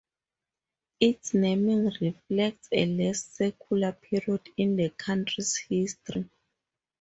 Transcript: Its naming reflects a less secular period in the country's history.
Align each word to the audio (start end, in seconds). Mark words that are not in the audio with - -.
Its 0.99 1.35
naming 1.35 1.85
reflects 1.99 2.67
a 2.71 2.87
less 2.87 3.23
secular 3.23 3.91
period 3.91 4.41
in 4.57 4.75
the 4.75 4.89
country's 4.89 5.55
history. 5.57 6.27